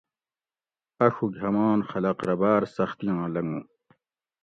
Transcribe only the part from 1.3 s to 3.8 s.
ہمان خلق رہ باۤر سختیاں لنگو